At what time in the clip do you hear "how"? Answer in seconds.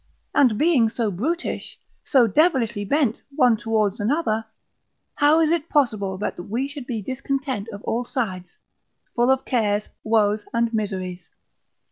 5.13-5.39